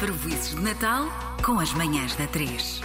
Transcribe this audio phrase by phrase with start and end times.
[0.00, 1.06] Parvoíces de Natal
[1.44, 2.80] com as manhãs da 3.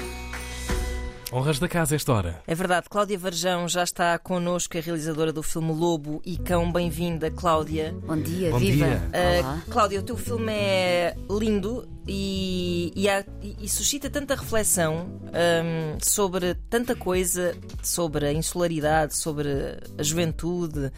[1.31, 2.41] Honras da casa esta hora.
[2.45, 6.71] É verdade, Cláudia Varjão já está connosco, a realizadora do filme Lobo e Cão.
[6.71, 7.95] Bem-vinda, Cláudia.
[8.05, 8.85] Bom dia, Bom viva!
[8.85, 9.01] dia.
[9.41, 9.55] Olá.
[9.67, 15.97] Uh, Cláudia, o teu filme é lindo e, e, há- e- suscita tanta reflexão hum,
[16.01, 19.49] sobre tanta coisa, sobre a insularidade, sobre
[19.97, 20.91] a juventude,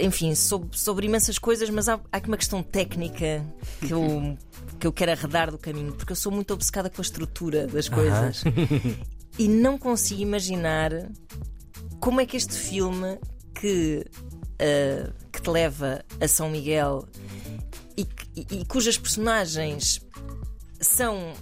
[0.00, 3.44] enfim, sobre, sobre imensas coisas, mas há, há aqui uma questão técnica
[3.80, 4.36] que eu,
[4.78, 7.88] que eu quero arredar do caminho, porque eu sou muito obcecada com a estrutura das
[7.88, 8.42] coisas
[9.38, 10.90] e não consigo imaginar
[12.00, 13.18] como é que este filme
[13.54, 14.04] que,
[14.60, 17.06] ah, que te leva a São Miguel
[17.96, 18.06] e,
[18.36, 20.00] e- e cujas personagens
[20.82, 21.32] são,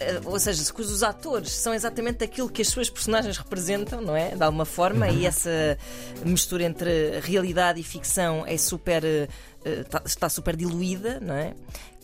[0.00, 4.34] ah, ou seja, cujos atores são exatamente aquilo que as suas personagens representam, não é?
[4.34, 5.78] De alguma forma, e essa
[6.24, 9.02] mistura entre realidade e ficção é super,
[9.90, 11.54] tá- está super diluída, não é?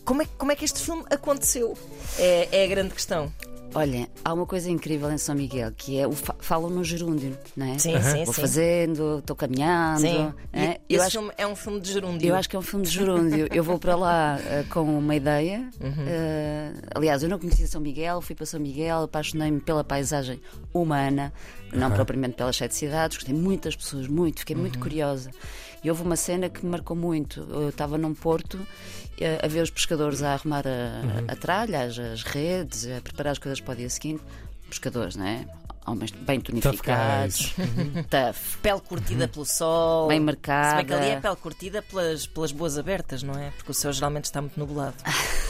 [0.05, 1.77] Como é, como é que este filme aconteceu?
[2.19, 3.33] É, é a grande questão.
[3.75, 7.37] Olha, há uma coisa incrível em São Miguel que é o fa falam no gerúndio,
[7.57, 7.79] não é?
[7.79, 8.41] Sim, sim, Vou sim.
[8.41, 10.01] fazendo, estou caminhando.
[10.01, 10.33] Sim.
[10.53, 10.81] é?
[10.89, 12.29] E Eu, esse acho, filme é um filme de gerúndio.
[12.29, 13.49] eu acho que é um filme de gerúndio.
[13.53, 15.69] eu vou para lá eh, com uma ideia.
[15.81, 16.05] Uhum.
[16.07, 20.41] eh, aliás, eu não conhecia São Miguel, fui para São Miguel, apaixonei-me pela paisagem
[20.73, 21.33] humana,
[21.73, 24.63] não propriamente pelas sete cidades, gostei muito das pessoas, muito, fiquei Uhum.
[24.63, 25.31] muito curiosa.
[25.85, 27.47] E houve uma cena que me marcou muito.
[27.51, 28.59] Eu estava num porto
[29.21, 33.33] eh, a ver os pescadores a arrumar a, a tralha, as, as redes, a preparar
[33.33, 34.23] as coisas para o dia seguinte.
[34.69, 35.47] Pescadores, não é?
[35.87, 37.55] Homens bem tonificados,
[38.09, 40.09] tough, Pele curtida pelo sol.
[40.09, 40.77] bem Se marcada.
[40.77, 43.51] bem que ali é pele curtida pelas, pelas boas abertas, não é?
[43.51, 44.95] Porque o céu geralmente está muito nublado.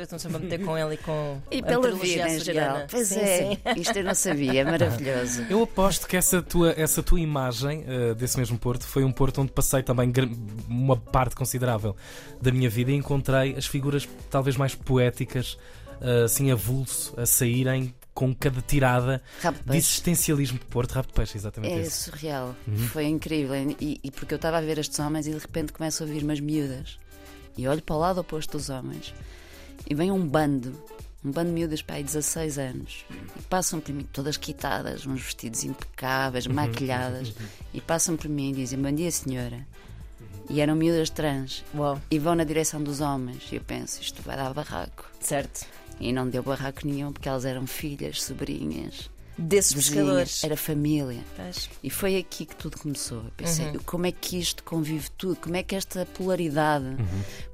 [0.00, 2.86] Estou sempre a meter com ele e com E a pela vida em geral.
[2.90, 3.38] Pois Sim, é,
[3.74, 3.80] sim.
[3.80, 5.42] isto eu não sabia, é maravilhoso.
[5.48, 9.40] Eu aposto que essa tua, essa tua imagem eh, desse mesmo Porto foi um Porto
[9.40, 10.12] onde passei também
[10.68, 11.96] uma parte considerável
[12.40, 15.58] da minha vida e encontrei as figuras talvez mais poéticas,
[16.00, 19.22] eh, assim, avulso, a saírem com cada tirada
[19.64, 20.92] de existencialismo de Porto.
[20.92, 22.10] Rabo de peixe, exatamente É isso.
[22.10, 22.76] surreal, Uhum.
[22.76, 23.54] foi incrível.
[23.80, 26.22] E, e porque eu estava a ver estes homens e de repente começo a ouvir
[26.22, 26.98] umas miúdas.
[27.60, 29.14] E olho para o lado oposto dos homens
[29.88, 30.72] e vem um bando,
[31.24, 33.04] um bando de miúdas para aí 16 anos.
[33.38, 36.54] E passam por mim todas quitadas, uns vestidos impecáveis, Uhum.
[36.54, 37.32] maquilhadas.
[37.74, 39.66] E passam por mim e dizem: Bom dia, senhora.
[40.48, 41.62] E eram miúdas trans.
[41.74, 43.44] Uau, E vão na direção dos homens.
[43.52, 45.08] E eu penso: Isto vai dar barraco.
[45.20, 45.66] certo.
[46.00, 49.10] E não deu barraco nenhum porque elas eram filhas, sobrinhas,
[49.40, 50.44] Desses vizinhas, pescadores.
[50.44, 51.20] era família.
[51.36, 51.70] Pois.
[51.82, 53.18] E foi aqui que tudo começou.
[53.24, 53.78] Eu pensei, Uhum.
[53.86, 55.36] como é que isto convive tudo?
[55.36, 56.96] Como é que esta polaridade, Uhum.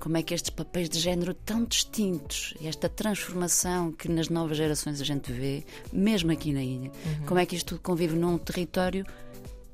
[0.00, 5.00] como é que estes papéis de género tão distintos, esta transformação que nas novas gerações
[5.00, 7.26] a gente vê, mesmo aqui na ilha, Uhum.
[7.26, 9.06] como é que isto tudo convive num território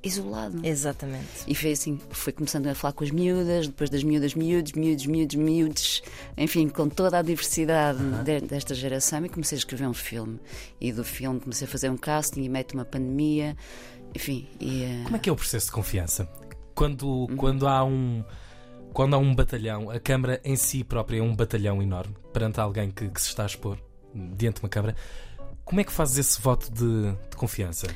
[0.02, 0.60] isolado?
[0.66, 1.26] Exatamente.
[1.46, 5.06] E foi assim, fui começando a falar com as miúdas, depois das miúdas, miúdos, miúdos,
[5.06, 6.02] miúdos, miúdos,
[6.36, 10.38] enfim, com toda a diversidade de- desta geração e comecei a escrever um filme.
[10.80, 13.56] E do filme comecei a fazer um casting e meto uma pandemia,
[14.14, 14.48] enfim.
[14.60, 16.28] E, eh, Como é que é o processo de confiança?
[16.74, 17.36] Quando, Uhum.
[17.36, 18.24] quando há um.
[18.92, 22.90] Quando há um batalhão, a Câmara em si própria é um batalhão enorme perante alguém
[22.90, 23.78] que, que se está a expor
[24.14, 24.94] diante de uma Câmara.
[25.64, 27.86] Como é que fazes esse voto de, de confiança?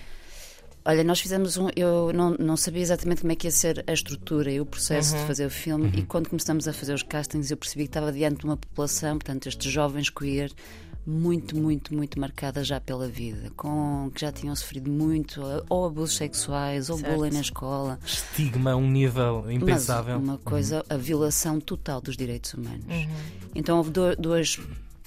[0.88, 1.68] Olha, nós fizemos um.
[1.74, 5.16] Eu não, não sabia exatamente como é que ia ser a estrutura e o processo
[5.16, 8.12] de fazer o filme, e quando começamos a fazer os castings, eu percebi que estava
[8.12, 10.52] diante de uma população, portanto, estes jovens queer,
[11.04, 16.16] muito, muito, muito marcada já pela vida, com que já tinham sofrido muito, ou abusos
[16.16, 17.14] sexuais, ou Certo.
[17.16, 17.98] bullying na escola.
[18.06, 20.18] Estigma a um nível Mas impensável.
[20.18, 22.84] uma coisa, a violação total dos direitos humanos.
[22.88, 23.08] Uhum.
[23.56, 24.16] Então houve du-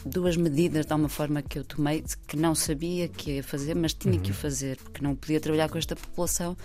[0.05, 3.93] duas, medidas, de alguma forma, que eu tomei que não sabia que ia fazer, mas
[3.93, 6.55] tinha que o fazer, porque não podia trabalhar com esta população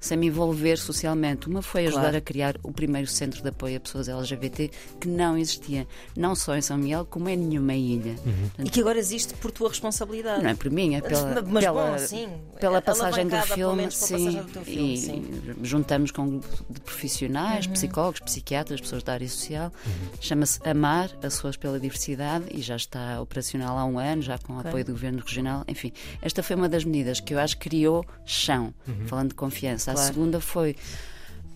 [0.00, 1.48] sem me envolver socialmente.
[1.48, 2.16] Uma foi ajudar Claro.
[2.16, 4.70] a criar o primeiro centro de apoio a pessoas LGBT
[5.00, 5.86] que não existia,
[6.16, 8.14] não só em São Miguel, como em nenhuma ilha.
[8.58, 10.42] E que agora existe por tua responsabilidade.
[10.42, 12.28] Não é por mim, é pela, mas pela, bom, sim.
[12.60, 15.12] pela passagem do filme, sim, passagem do teu filme, e sim.
[15.48, 15.54] Uhum.
[15.64, 19.72] juntamos com um grupo de profissionais, psicólogos, psiquiatras, pessoas da área social.
[20.20, 24.58] Chama-se Amar, Açores pela Diversidade, e já está operacional há um ano, já com o
[24.58, 24.68] Ok.
[24.68, 25.64] apoio do Governo Regional.
[25.68, 28.72] Enfim, esta foi uma das medidas que eu acho que criou chão,
[29.06, 29.87] falando de confiança.
[29.90, 30.12] A Claro.
[30.12, 30.76] segunda foi: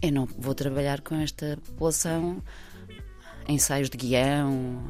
[0.01, 2.43] eu não vou trabalhar com esta população
[3.49, 4.83] ensaios de guião,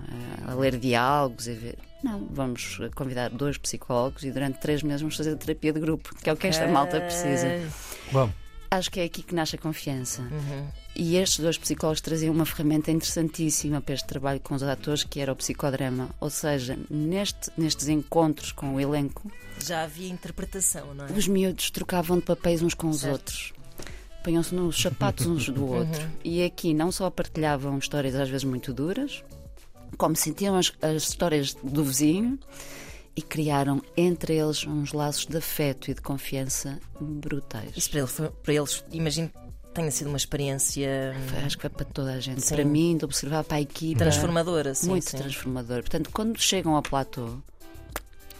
[0.46, 1.78] a ler diálogos, a ver.
[2.04, 6.28] Não, vamos convidar dois psicólogos e durante três meses vamos fazer terapia de grupo, que
[6.28, 7.48] é o que esta malta precisa.
[8.10, 8.30] Bom,
[8.70, 10.22] Acho que é aqui que nasce a confiança.
[10.22, 10.66] Uhum.
[10.94, 15.20] E estes dois psicólogos traziam uma ferramenta interessantíssima para este trabalho com os atores, que
[15.20, 16.10] era o psicodrama.
[16.20, 21.12] Ou seja, neste, nestes encontros com o elenco, Já havia interpretação, não é?
[21.12, 23.12] os miúdos trocavam de papéis uns com os Certo.
[23.14, 23.52] outros.
[24.22, 26.08] Punham-se nos sapatos uns do outro.
[26.22, 29.24] E aqui não só partilhavam histórias às vezes muito duras,
[29.96, 32.38] como sentiam as, as histórias do vizinho
[33.16, 37.70] e criaram entre eles uns laços de afeto e de confiança brutais.
[37.76, 39.30] Isso para, ele foi- para eles, imagino
[39.72, 41.14] tenha sido uma experiência
[41.44, 42.40] Acho que foi para toda a gente.
[42.42, 42.54] Sim.
[42.54, 43.98] Para mim, de observar para a equipa.
[43.98, 44.74] transformadora.
[44.74, 45.16] Sim, muito sim.
[45.16, 45.80] transformador.
[45.80, 47.38] Portanto, quando chegam ao platô,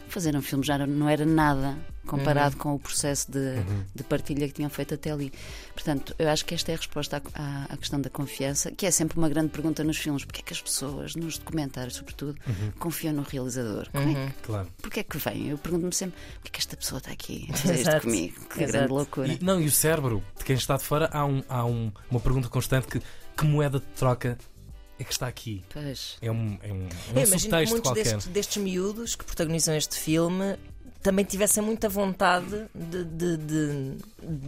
[0.09, 1.77] fazer um filme já não era nada
[2.07, 3.57] comparado com o processo de,
[3.95, 5.33] de partilha que tinham feito até ali.
[5.75, 8.85] Portanto, eu acho que esta é a resposta à, à- à questão da confiança, que
[8.87, 10.25] é sempre uma grande pergunta nos filmes.
[10.25, 12.39] Porquê é que as pessoas, nos documentários sobretudo,
[12.79, 13.89] confiam no realizador?
[13.91, 14.69] Como é que- Claro.
[14.83, 15.49] Porquê é que vem?
[15.49, 18.35] Eu pergunto-me sempre, porquê é que esta pessoa está aqui a fazer isto comigo?
[18.49, 18.73] Que Exato.
[18.73, 19.29] grande loucura.
[19.33, 22.21] E, não, e o cérebro, de quem está de fora, há, um, há um- uma
[22.21, 23.01] pergunta constante que
[23.35, 24.37] que moeda de troca
[24.99, 25.65] é que está aqui?
[25.73, 26.19] Pois.
[26.21, 26.79] É um, é um, é um
[27.17, 28.05] Eu imagino que subtexto muitos qualquer.
[28.05, 30.57] destes, destes miúdos que protagonizam este filme
[31.03, 33.97] também tivessem muita vontade de, de- de-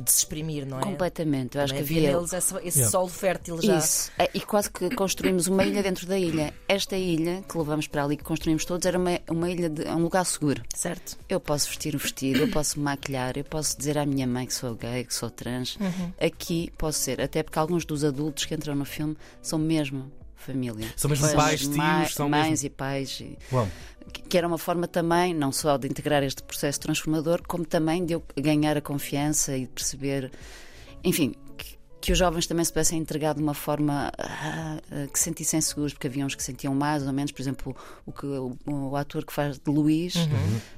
[0.03, 0.83] de se exprimir, não é?
[0.83, 1.57] Completamente.
[1.57, 2.91] Eu acho Também que havia neles esse, esse Yeah.
[2.91, 3.79] solo fértil já.
[3.79, 4.13] Isso.
[4.19, 6.55] É, E quase que construímos uma ilha dentro da ilha.
[6.69, 9.99] Esta ilha que levamos para ali, que construímos todos, era uma, uma ilha de um
[10.03, 10.63] lugar seguro.
[10.75, 11.19] Certo?
[11.29, 14.47] Eu posso vestir o vestido, eu posso me maquilhar, eu posso dizer à minha mãe
[14.47, 15.77] que sou gay, que sou trans.
[16.21, 20.87] Aqui posso ser, até porque alguns dos adultos que entram no filme são mesmo família.
[20.97, 23.21] São mesmo São pais, tios, são mães mesmo- e pais.
[23.21, 23.69] e- Uau.
[24.13, 28.05] que- que era uma forma também, não só de integrar este processo transformador, como também
[28.05, 30.31] de eu ganhar a confiança e de perceber,
[31.03, 31.35] enfim,
[32.05, 35.61] que, os jovens também se pudessem entregar de uma forma ah, ah, que se sentissem
[35.61, 38.97] seguros, porque havia uns que sentiam mais ou menos, por exemplo, o, que, o, o
[38.97, 40.15] ator que faz de Luís,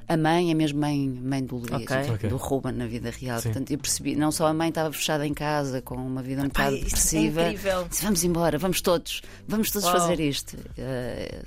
[0.08, 1.96] a mãe é mesmo mãe, mãe do Luís, Ok.
[2.14, 2.28] Ok.
[2.30, 3.40] do Ruben na vida real.
[3.40, 3.50] Sim.
[3.50, 6.48] Portanto, eu percebi, não só a mãe estava fechada em casa com uma vida um
[6.48, 7.42] bocado é depressiva.
[7.42, 7.86] incrível.
[7.88, 9.98] Disse, Vamos embora, vamos todos, vamos todos Uau.
[9.98, 10.56] fazer isto.
[10.78, 11.42] Eh,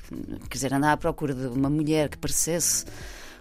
[0.50, 2.86] quer dizer, andar à procura de uma mulher que parecesse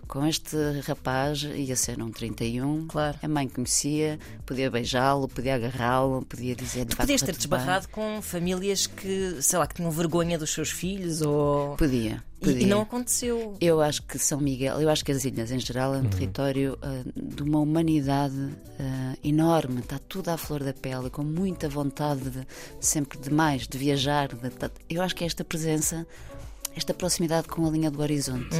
[0.08, 0.56] com este
[0.86, 2.86] rapaz, ia ser um 31.
[2.88, 3.18] Claro.
[3.22, 8.86] A mãe conhecia, podia beijá-lo, podia agarrá-lo, podia dizer Tu podias ter desbarrado com famílias
[8.86, 11.76] que, sei lá, que tinham vergonha dos seus filhos ou.
[11.76, 12.62] Podia, E, podia.
[12.62, 13.56] e não aconteceu.
[13.60, 16.78] Eu acho que São Miguel, eu acho que as ilhas em geral é um território
[16.82, 18.34] ah, de uma humanidade
[18.80, 22.46] ah, enorme, está tudo à flor da pele, com muita vontade de,
[22.80, 24.28] sempre de mais, de viajar.
[24.28, 26.06] de- de- eu acho que esta presença,
[26.76, 28.54] esta proximidade com a linha do horizonte,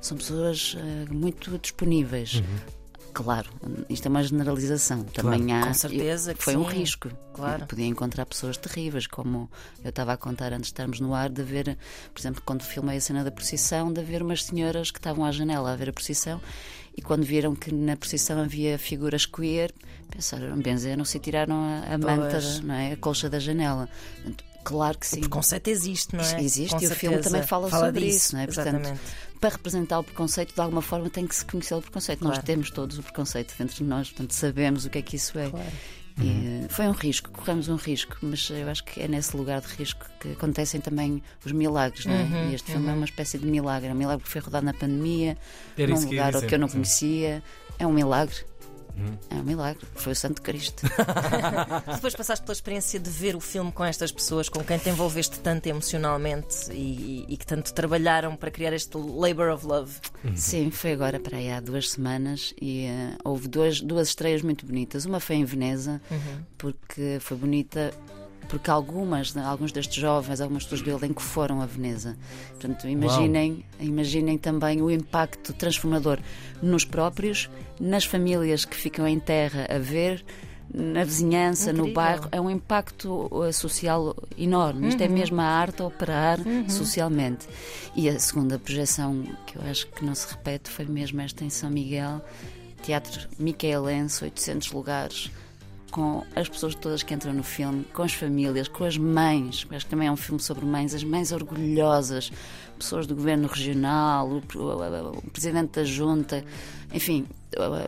[0.00, 2.42] são pessoas ah, muito disponíveis.
[3.14, 3.48] Claro,
[3.88, 5.04] isto é uma generalização.
[5.04, 5.68] Também há.
[5.68, 6.78] Com certeza eu- que foi um sim.
[6.78, 7.08] risco.
[7.32, 7.62] Claro.
[7.62, 9.48] Eu podia encontrar pessoas terríveis, como
[9.84, 11.78] eu estava a contar antes de estarmos no ar, de ver,
[12.12, 15.30] por exemplo, quando filmei a cena da procissão, de ver umas senhoras que estavam à
[15.30, 16.40] janela a ver a procissão
[16.96, 19.72] e quando viram que na procissão havia figuras queer,
[20.10, 22.92] pensaram, benzeram-se e tiraram a, a manta, não é?
[22.92, 23.88] a colcha da janela.
[24.16, 25.16] Portanto, Claro que sim.
[25.18, 26.42] O preconceito existe, não é?
[26.42, 28.46] Existe Com e o filme também fala, sobre disso, isso, não é?
[28.46, 29.00] Portanto, Exatamente.
[29.40, 32.22] para representar o preconceito, de alguma forma tem que se conhecer o preconceito.
[32.24, 32.46] Nós Claro.
[32.46, 35.50] temos todos o preconceito dentro de nós, portanto sabemos o que é que isso é.
[35.50, 35.66] Claro.
[36.20, 39.66] Eh, foi um risco, corremos um risco, mas eu acho que é nesse lugar de
[39.74, 42.22] risco que acontecem também os milagres, não é?
[42.22, 43.88] Uhum, e este filme é uma espécie de milagre.
[43.88, 45.36] É um milagre que foi rodado na pandemia,
[45.76, 47.42] Era num que lugar dizer, que eu não conhecia.
[47.80, 48.36] É um milagre.
[48.96, 49.18] Uhum.
[49.30, 49.86] É um milagre.
[49.94, 50.86] Foi o Santo Cristo.
[51.94, 55.40] Depois passaste pela experiência de ver o filme com estas pessoas, com quem te envolveste
[55.40, 59.92] tanto emocionalmente e, e que tanto trabalharam para criar este labor of love.
[60.36, 64.64] Sim, foi agora para aí há duas semanas e eh, houve duas, duas estreias muito
[64.66, 65.04] bonitas.
[65.04, 66.00] Uma foi em Veneza,
[66.56, 67.92] porque foi bonita.
[68.48, 72.16] Porque algumas, alguns destes jovens, algumas pessoas do elenco foram a Veneza.
[72.50, 76.18] Portanto, imaginem, imaginem também o impacto transformador
[76.62, 80.24] nos próprios, nas famílias que ficam em terra a ver,
[80.72, 81.94] na vizinhança, no Incrível.
[81.94, 82.28] bairro.
[82.32, 84.88] É um impacto uh, social enorme.
[84.88, 87.46] Isto é mesmo a arte a operar socialmente.
[87.94, 91.50] E a segunda projeção, que eu acho que não se repete, foi mesmo esta em
[91.50, 92.20] São Miguel,
[92.82, 95.30] Teatro Micaelense, 800 lugares,
[95.94, 99.64] com as pessoas todas que entram no filme, com as famílias, com as mães.
[99.70, 102.32] Acho que também é um filme sobre mães, as mães orgulhosas,
[102.76, 106.44] pessoas do governo regional, o, o- o presidente da junta,
[106.92, 107.24] enfim,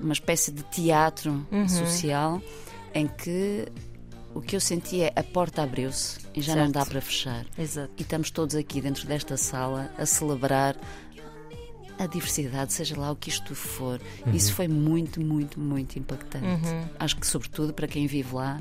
[0.00, 2.40] uma espécie de teatro social
[2.94, 3.66] em que
[4.32, 6.74] o que eu senti é a porta abriu-se e já não Certo.
[6.74, 7.44] dá para fechar.
[7.58, 7.90] Exato.
[7.96, 10.76] E estamos todos aqui dentro desta sala a celebrar
[11.98, 14.00] a diversidade, seja lá o que isto for.
[14.32, 16.44] Isso foi muito, muito, muito impactante.
[16.98, 18.60] Acho que, sobretudo, para quem vive lá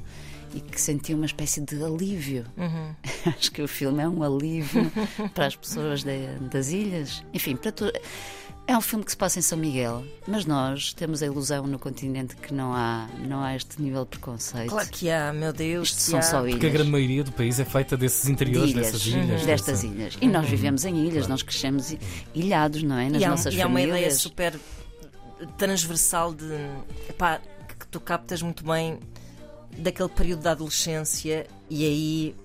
[0.53, 2.45] e que sentiu uma espécie de alívio.
[3.25, 4.89] Acho que o filme é um alívio
[5.35, 7.23] para as pessoas de- das ilhas.
[7.33, 7.91] Enfim, para to-
[8.67, 11.77] É um filme que se passa em São Miguel, mas nós temos a ilusão no
[11.77, 14.69] continente que não há, não há este nível de preconceito.
[14.69, 15.89] Claro que há, meu Deus.
[15.89, 16.21] Isto são há.
[16.23, 16.53] só ilhas.
[16.55, 19.45] Porque a grande maioria do país é feita desses interiores, de ilhas, dessas ilhas.
[19.45, 20.17] destas dessa- ilhas.
[20.19, 21.95] E nós vivemos em ilhas, nós crescemos
[22.33, 23.07] ilhados, não é?
[23.07, 23.97] Nas E há, nossas e há uma famílias.
[23.99, 24.59] ideia super
[25.57, 26.45] transversal de
[27.07, 27.39] epá,
[27.79, 28.97] que tu captas muito bem
[29.77, 32.35] daquele período da adolescência e aí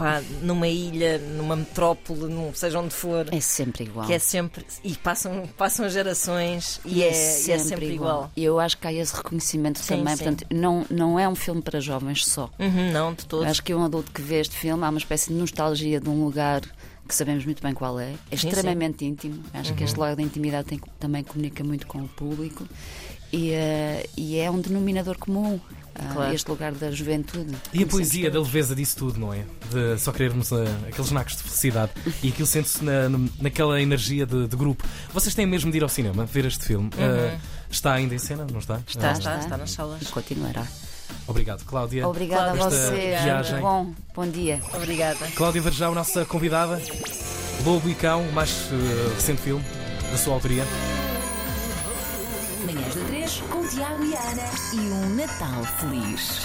[0.00, 3.26] pá, numa ilha, numa metrópole, num, seja onde for.
[3.30, 4.06] É sempre igual.
[4.06, 4.64] Que é sempre.
[4.82, 8.30] E passam, passam gerações e, é, e é sempre igual.
[8.34, 10.16] E eu acho que há esse reconhecimento Sim, também.
[10.16, 10.24] sim.
[10.24, 12.50] Portanto, não, não é um filme para jovens só.
[12.58, 13.46] Uhum, não, de todos.
[13.46, 16.24] Acho que um adulto que vê este filme há uma espécie de nostalgia de um
[16.24, 16.62] lugar
[17.06, 18.12] que sabemos muito bem qual é.
[18.30, 19.42] É Sim, extremamente íntimo.
[19.52, 22.64] Acho que este lado da intimidade tem- também comunica muito com o público.
[23.32, 25.60] E, eh, e é um denominador comum.
[25.94, 26.34] ah, Claro.
[26.34, 27.54] Este lugar da juventude.
[27.72, 29.44] E a poesia da leveza disso tudo, não é?
[29.70, 31.92] De só querermos ah, aqueles nacos de felicidade.
[32.22, 33.08] E aquilo sente-se na,
[33.40, 34.84] naquela energia de, de grupo.
[35.14, 36.90] Vocês têm mesmo de ir ao cinema ver este filme.
[36.98, 37.38] Ah,
[37.70, 38.80] está ainda em cena, não está?
[38.86, 40.02] Está, Ah, está, está nas salas.
[40.08, 40.66] Continuará.
[41.26, 42.08] Obrigado, Cláudia.
[42.08, 43.22] Obrigada a Esta vocês.
[43.22, 43.60] viagem.
[43.60, 43.92] Bom.
[44.14, 44.60] Bom dia.
[44.74, 45.24] Obrigada.
[45.36, 46.80] Cláudia Varjão, nossa convidada.
[47.64, 49.64] Lobo e Cão, o mais ah, recente filme
[50.10, 50.64] da sua autoria.
[52.64, 54.50] Manhãs da 3 com Tiago e Ana.
[54.72, 56.40] E um Natal feliz.